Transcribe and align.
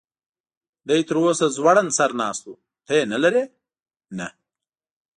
دی 0.87 0.99
تراوسه 1.09 1.45
ځوړند 1.55 1.89
سر 1.97 2.11
ناست 2.21 2.43
و، 2.49 2.53
ته 2.85 2.91
یې 2.97 3.03
نه 3.11 3.17
لرې؟ 3.23 3.43
نه. 4.17 4.27